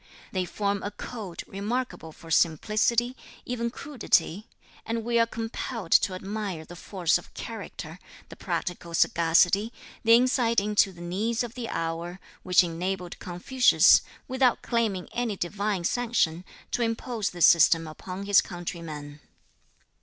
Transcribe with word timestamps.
They 0.31 0.45
form 0.45 0.81
a 0.81 0.89
code 0.89 1.43
remarkable 1.45 2.11
for 2.11 2.31
simplicity, 2.31 3.15
even 3.45 3.69
crudity, 3.69 4.47
and 4.83 5.03
we 5.03 5.19
are 5.19 5.27
compelled 5.27 5.91
to 5.91 6.15
admire 6.15 6.65
the 6.65 6.75
force 6.75 7.19
of 7.19 7.31
character, 7.35 7.99
the 8.29 8.35
practical 8.35 8.95
sagacity, 8.95 9.71
the 10.03 10.15
insight 10.15 10.59
into 10.59 10.91
the 10.91 11.01
needs 11.01 11.43
of 11.43 11.53
the 11.53 11.69
hour, 11.69 12.19
which 12.41 12.63
enabled 12.63 13.19
Confucius, 13.19 14.01
without 14.27 14.63
claiming 14.63 15.07
any 15.11 15.37
Divine 15.37 15.83
sanction, 15.83 16.45
to 16.71 16.81
impose 16.81 17.29
this 17.29 17.45
system 17.45 17.85
upon 17.85 18.25
his 18.25 18.41
countrymen. 18.41 19.19